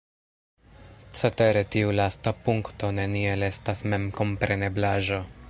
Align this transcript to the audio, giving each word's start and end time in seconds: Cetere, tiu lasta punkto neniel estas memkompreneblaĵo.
Cetere, 1.19 1.63
tiu 1.75 1.91
lasta 1.99 2.33
punkto 2.47 2.91
neniel 3.01 3.49
estas 3.51 3.87
memkompreneblaĵo. 3.95 5.23